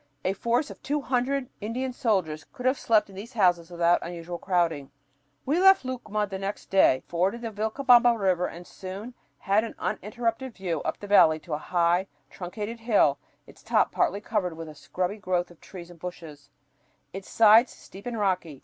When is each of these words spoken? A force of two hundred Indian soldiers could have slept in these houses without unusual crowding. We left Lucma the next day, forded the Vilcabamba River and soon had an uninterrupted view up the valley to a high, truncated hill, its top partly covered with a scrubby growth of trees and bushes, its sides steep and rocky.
A 0.25 0.33
force 0.33 0.71
of 0.71 0.81
two 0.81 1.01
hundred 1.01 1.47
Indian 1.61 1.93
soldiers 1.93 2.43
could 2.43 2.65
have 2.65 2.79
slept 2.79 3.07
in 3.07 3.15
these 3.15 3.33
houses 3.33 3.69
without 3.69 3.99
unusual 4.01 4.39
crowding. 4.39 4.89
We 5.45 5.59
left 5.59 5.85
Lucma 5.85 6.25
the 6.27 6.39
next 6.39 6.71
day, 6.71 7.03
forded 7.07 7.41
the 7.43 7.51
Vilcabamba 7.51 8.17
River 8.17 8.47
and 8.47 8.65
soon 8.65 9.13
had 9.37 9.63
an 9.63 9.75
uninterrupted 9.77 10.55
view 10.55 10.81
up 10.81 10.97
the 10.99 11.05
valley 11.05 11.37
to 11.41 11.53
a 11.53 11.59
high, 11.59 12.07
truncated 12.31 12.79
hill, 12.79 13.19
its 13.45 13.61
top 13.61 13.91
partly 13.91 14.21
covered 14.21 14.57
with 14.57 14.67
a 14.67 14.73
scrubby 14.73 15.17
growth 15.17 15.51
of 15.51 15.61
trees 15.61 15.91
and 15.91 15.99
bushes, 15.99 16.49
its 17.13 17.29
sides 17.29 17.71
steep 17.71 18.07
and 18.07 18.17
rocky. 18.17 18.59